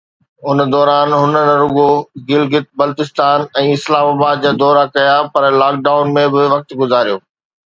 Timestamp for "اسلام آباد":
3.75-4.35